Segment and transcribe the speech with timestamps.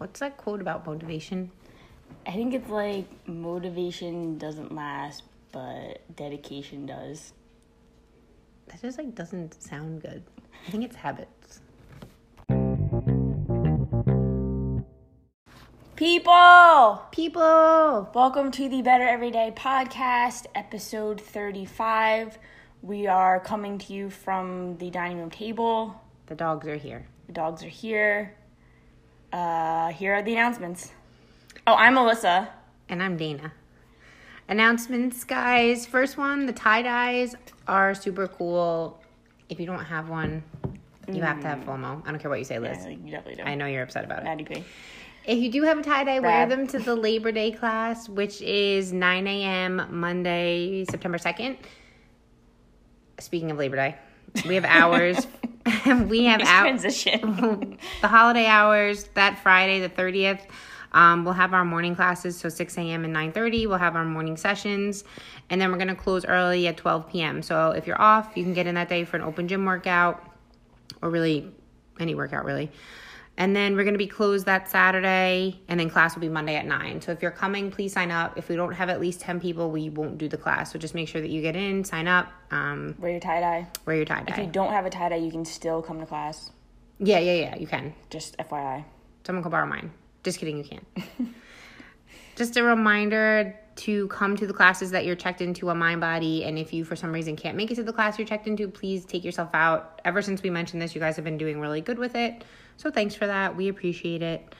[0.00, 1.50] What's that quote about motivation?
[2.26, 7.34] I think it's like motivation doesn't last, but dedication does.
[8.68, 10.22] That just like doesn't sound good.
[10.66, 11.60] I think it's habits.
[15.96, 17.02] People!
[17.12, 18.10] People!
[18.14, 22.38] Welcome to the Better Everyday Podcast, episode 35.
[22.80, 26.00] We are coming to you from the dining room table.
[26.24, 27.04] The dogs are here.
[27.26, 28.34] The dogs are here.
[29.32, 30.92] Uh, here are the announcements.
[31.66, 32.48] Oh, I'm Alyssa.
[32.88, 33.52] And I'm Dana.
[34.48, 35.86] Announcements, guys.
[35.86, 37.36] First one the tie dyes
[37.68, 39.00] are super cool.
[39.48, 40.42] If you don't have one,
[41.08, 42.02] you have to have FOMO.
[42.04, 42.78] I don't care what you say, Liz.
[42.82, 43.42] Yeah, you definitely do.
[43.42, 44.28] I know you're upset about it.
[44.28, 44.64] I'd agree.
[45.24, 48.40] If you do have a tie dye, wear them to the Labor Day class, which
[48.42, 49.86] is 9 a.m.
[49.90, 51.56] Monday, September 2nd.
[53.18, 53.96] Speaking of Labor Day,
[54.48, 55.26] we have hours.
[56.08, 56.80] we have hours.
[56.80, 57.78] transition.
[58.00, 60.40] the holiday hours that Friday, the 30th.
[60.92, 63.04] Um, we'll have our morning classes, so 6 a.m.
[63.04, 63.68] and 9:30.
[63.68, 65.04] We'll have our morning sessions,
[65.48, 67.42] and then we're gonna close early at 12 p.m.
[67.42, 70.24] So if you're off, you can get in that day for an open gym workout,
[71.00, 71.52] or really
[72.00, 72.72] any workout, really.
[73.40, 76.66] And then we're gonna be closed that Saturday, and then class will be Monday at
[76.66, 77.00] 9.
[77.00, 78.36] So if you're coming, please sign up.
[78.36, 80.70] If we don't have at least 10 people, we won't do the class.
[80.70, 83.66] So just make sure that you get in, sign up, um, Wear your tie dye.
[83.86, 84.34] wear your tie dye.
[84.34, 86.50] If you don't have a tie dye, you can still come to class.
[86.98, 87.56] Yeah, yeah, yeah.
[87.56, 87.94] You can.
[88.10, 88.84] Just FYI.
[89.24, 89.90] Someone can borrow mine.
[90.22, 90.86] Just kidding, you can't.
[92.36, 96.46] Just a reminder to come to the classes that you're checked into on MindBody.
[96.46, 98.68] And if you, for some reason, can't make it to the class you're checked into,
[98.68, 100.00] please take yourself out.
[100.04, 102.44] Ever since we mentioned this, you guys have been doing really good with it.
[102.76, 103.56] So thanks for that.
[103.56, 104.54] We appreciate it.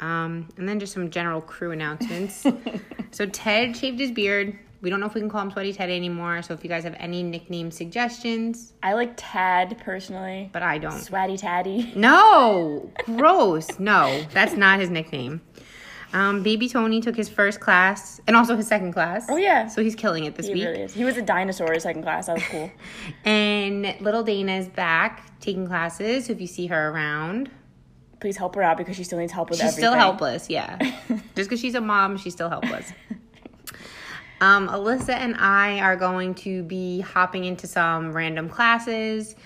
[0.00, 2.46] Um, and then just some general crew announcements.
[3.10, 4.58] so Ted shaved his beard.
[4.80, 6.42] We don't know if we can call him Sweaty Ted anymore.
[6.42, 10.50] So if you guys have any nickname suggestions, I like Tad personally.
[10.52, 10.92] but I don't.
[10.92, 11.92] Swatty Taddy.
[11.96, 13.78] No, gross.
[13.78, 15.40] No, that's not his nickname.
[16.12, 19.26] Um, Baby Tony took his first class and also his second class.
[19.28, 19.66] Oh, yeah.
[19.68, 20.64] So he's killing it this He week.
[20.64, 20.94] really is.
[20.94, 22.26] He was a dinosaur in second class.
[22.26, 22.70] That was cool.
[23.24, 26.26] And little Dana is back taking classes.
[26.26, 27.50] So if you see her around,
[28.20, 29.82] Please help her out because she still needs help with she's everything.
[29.90, 30.48] still helpless.
[30.48, 30.78] Yeah,
[31.36, 32.90] just because she's a mom, she's still helpless.
[34.40, 39.36] Um, Alyssa and I are going to be hopping into some random classes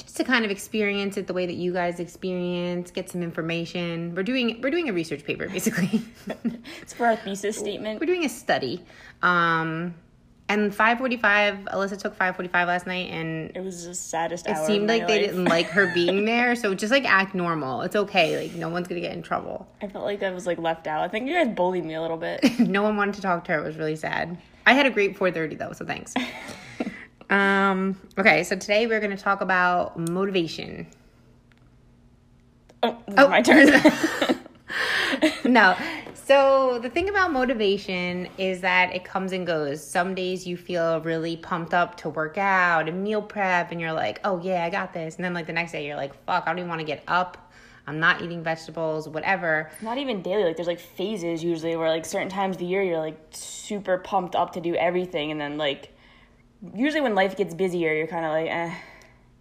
[0.00, 4.14] just to kind of experience it the way that you guys experience, get some information.
[4.14, 6.02] We're doing we're doing a research paper basically.
[6.82, 8.00] It's for our thesis statement.
[8.00, 8.82] we're doing a study.
[9.22, 9.94] Um,
[10.48, 15.06] and 5:45, Alyssa took 5:45 last night, and It was the saddest it seemed like
[15.06, 16.56] they didn't like her being there.
[16.56, 17.82] So just like act normal.
[17.82, 18.36] It's okay.
[18.42, 19.68] Like no one's gonna get in trouble.
[19.80, 21.02] I felt like I was like left out.
[21.02, 22.58] I think you guys bullied me a little bit.
[22.58, 23.60] no one wanted to talk to her.
[23.60, 24.36] It was really sad.
[24.66, 26.14] I had a great 4:30 though, so thanks.
[27.30, 30.86] Um, okay, so today we're gonna talk about motivation.
[32.82, 33.68] Oh, is my turn.
[35.44, 35.76] no.
[36.14, 39.84] So the thing about motivation is that it comes and goes.
[39.84, 43.92] Some days you feel really pumped up to work out and meal prep and you're
[43.92, 46.44] like, "Oh yeah, I got this." And then like the next day you're like, "Fuck,
[46.46, 47.52] I don't even want to get up.
[47.86, 50.44] I'm not eating vegetables, whatever." Not even daily.
[50.44, 53.98] Like there's like phases usually where like certain times of the year you're like super
[53.98, 55.92] pumped up to do everything, and then like
[56.74, 58.74] usually when life gets busier, you're kind of like, eh.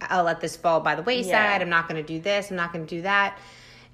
[0.02, 1.32] I'll let this fall by the wayside.
[1.32, 1.58] Yeah.
[1.62, 2.52] I'm not going to do this.
[2.52, 3.38] I'm not going to do that.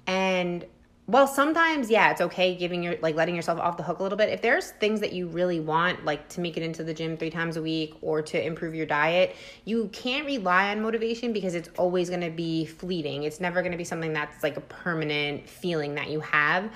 [0.06, 0.64] And
[1.08, 4.18] well, sometimes yeah, it's okay giving your like letting yourself off the hook a little
[4.18, 4.28] bit.
[4.28, 7.30] If there's things that you really want, like to make it into the gym three
[7.30, 11.68] times a week or to improve your diet, you can't rely on motivation because it's
[11.78, 13.22] always going to be fleeting.
[13.22, 16.70] It's never going to be something that's like a permanent feeling that you have.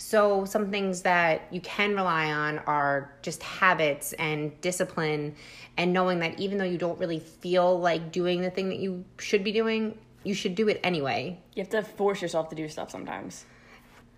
[0.00, 5.34] So, some things that you can rely on are just habits and discipline,
[5.76, 9.04] and knowing that even though you don't really feel like doing the thing that you
[9.18, 11.36] should be doing, you should do it anyway.
[11.54, 13.44] You have to force yourself to do stuff sometimes.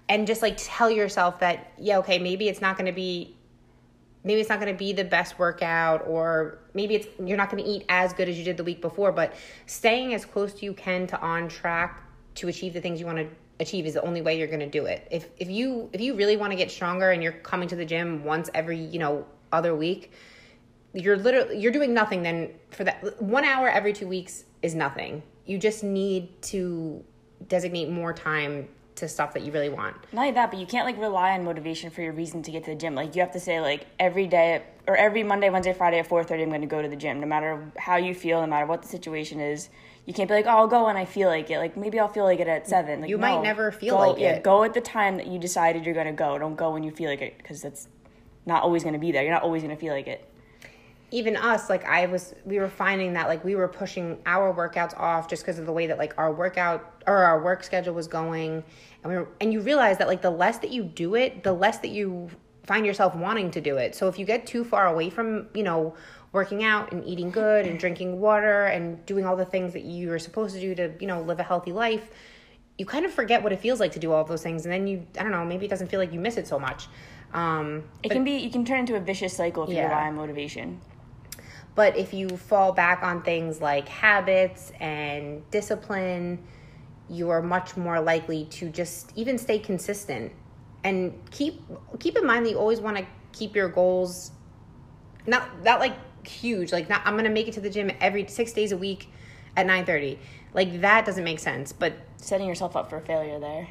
[0.07, 3.37] And just like tell yourself that, yeah, okay, maybe it's not gonna be.
[4.23, 7.65] Maybe it's not going to be the best workout, or maybe it's you're not going
[7.65, 9.13] to eat as good as you did the week before.
[9.13, 12.05] But staying as close to you can to on track
[12.35, 13.29] to achieve the things you want to
[13.61, 15.07] achieve is the only way you're going to do it.
[15.11, 17.85] If if you if you really want to get stronger and you're coming to the
[17.85, 20.13] gym once every you know other week,
[20.93, 25.23] you're literally you're doing nothing then for that one hour every two weeks is nothing.
[25.47, 27.05] You just need to
[27.49, 28.69] designate more time
[29.01, 29.97] to stuff that you really want.
[30.13, 32.65] Not only that, but you can't like rely on motivation for your reason to get
[32.65, 32.95] to the gym.
[32.95, 36.25] Like you have to say like every day or every Monday, Wednesday, Friday at four
[36.25, 37.21] thirty, I'm going to go to the gym.
[37.21, 39.69] No matter how you feel, no matter what the situation is,
[40.07, 41.59] you can't be like, oh, I'll go when I feel like it.
[41.59, 43.03] Like maybe I'll feel like it at seven.
[43.03, 44.43] Like, You might never feel Go- like yeah, it.
[44.43, 46.39] Go at the time that you decided you're going to go.
[46.39, 47.89] Don't go when you feel like it because that's
[48.47, 49.23] not always going to be there.
[49.23, 50.27] You're not always going to feel like it.
[51.13, 54.97] Even us, like I was, we were finding that like we were pushing our workouts
[54.99, 58.07] off just because of the way that like our workout or our work schedule was
[58.07, 58.63] going,
[59.03, 61.53] and we were, and you realize that like the less that you do it, the
[61.53, 62.31] less that you
[62.65, 63.95] find yourself wanting to do it.
[63.95, 65.95] So if you get too far away from you know
[66.33, 70.13] working out and eating good and drinking water and doing all the things that you
[70.13, 72.09] are supposed to do to you know live a healthy life,
[72.79, 74.87] you kind of forget what it feels like to do all those things, and then
[74.87, 76.87] you I don't know maybe it doesn't feel like you miss it so much.
[77.33, 80.15] Um, It can be you can turn into a vicious cycle if you rely on
[80.17, 80.81] motivation.
[81.75, 86.43] But if you fall back on things like habits and discipline,
[87.09, 90.33] you are much more likely to just even stay consistent.
[90.83, 91.63] And keep
[91.99, 94.33] keep in mind that you always want to keep your goals
[95.27, 95.95] not not like
[96.27, 99.11] huge, like not I'm to make it to the gym every 6 days a week
[99.57, 100.19] at 9:30.
[100.55, 103.69] Like that doesn't make sense, but Setting yourself up for failure there.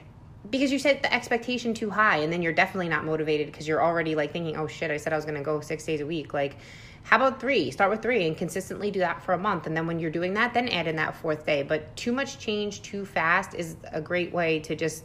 [0.50, 3.84] Because you set the expectation too high and then you're definitely not motivated because you're
[3.84, 6.06] already like thinking oh shit i said i was going to go six days a
[6.06, 6.34] week.
[6.34, 6.58] Like
[7.04, 7.72] how about three?
[7.72, 10.34] Start with three and consistently do that for a month and then when you're doing
[10.36, 11.64] that then add in that fourth day.
[11.64, 15.04] But too much change too fast is a great way to just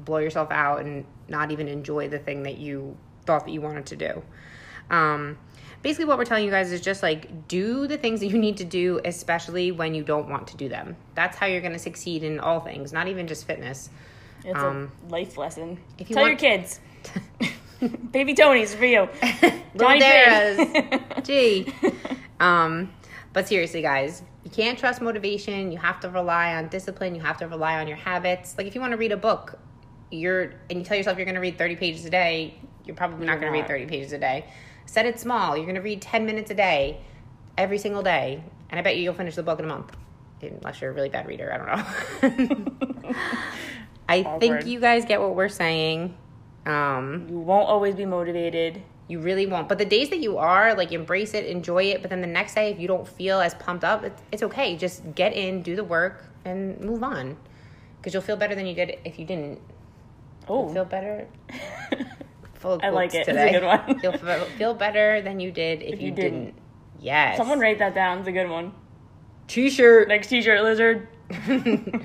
[0.00, 2.96] blow yourself out and not even enjoy the thing that you
[3.26, 4.22] thought that you wanted to do.
[4.90, 5.38] Um,
[5.82, 8.56] basically what we're telling you guys is just like do the things that you need
[8.58, 10.96] to do especially when you don't want to do them.
[11.14, 13.90] That's how you're going to succeed in all things not even just fitness
[14.44, 15.78] It's Um, a life lesson.
[15.98, 16.80] if you Tell want- your kids.
[18.12, 19.08] Baby Tony's for you.
[19.22, 20.58] Little Johnny Dara's.
[21.22, 21.72] Gee.
[22.38, 22.92] Um,
[23.32, 25.72] but seriously, guys, you can't trust motivation.
[25.72, 27.14] You have to rely on discipline.
[27.14, 28.56] You have to rely on your habits.
[28.58, 29.58] Like if you want to read a book,
[30.10, 32.54] you're and you tell yourself you're going to read 30 pages a day,
[32.84, 34.44] you're probably not going to read 30 pages a day.
[34.86, 35.56] Set it small.
[35.56, 37.00] You're going to read 10 minutes a day,
[37.56, 39.96] every single day, and I bet you you'll finish the book in a month,
[40.42, 41.50] unless you're a really bad reader.
[41.52, 41.56] I
[42.22, 43.14] don't know.
[44.10, 46.16] I think you guys get what we're saying.
[46.66, 48.82] Um, You won't always be motivated.
[49.08, 49.68] you really won't.
[49.68, 52.00] But the days that you are, like, embrace it, enjoy it.
[52.02, 54.76] But then the next day, if you don't feel as pumped up, it's, it's okay.
[54.76, 57.36] Just get in, do the work, and move on.
[57.96, 59.58] Because you'll feel better than you did if you didn't.
[60.48, 61.26] Oh, You'll feel better.
[62.54, 63.26] Full I like it.
[63.26, 64.00] It's a good one.
[64.02, 66.44] you'll feel, better than you did if, you, you didn't.
[66.44, 66.54] didn't.
[67.00, 67.36] Yes.
[67.38, 68.18] someone write that down.
[68.18, 68.72] It's a good one.
[69.48, 70.08] T-shirt.
[70.08, 71.08] Next T-shirt, lizard.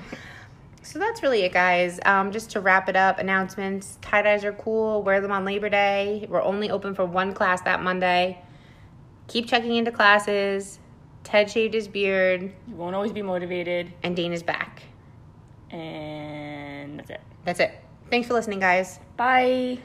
[0.86, 1.98] So that's really it, guys.
[2.06, 3.98] Um, just to wrap it up, announcements.
[4.02, 5.02] Tie dyes are cool.
[5.02, 6.26] Wear them on Labor Day.
[6.28, 8.40] We're only open for one class that Monday.
[9.26, 10.78] Keep checking into classes.
[11.24, 14.84] Ted shaved his beard, You won't always be motivated, and Dana's back.
[15.70, 17.20] and that's it.
[17.44, 17.72] That's it.
[18.08, 19.00] Thanks for listening, guys.
[19.16, 19.78] Bye.